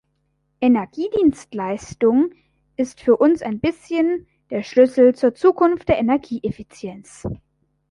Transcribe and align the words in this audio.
Energiedienstleistung 0.61 2.31
ist 2.75 3.01
für 3.01 3.17
uns 3.17 3.43
ein 3.43 3.59
bisschen 3.59 4.25
der 4.49 4.63
Schlüssel 4.63 5.13
zur 5.13 5.35
Zukunft 5.35 5.89
der 5.89 5.99
Energieeffizienz. 5.99 7.27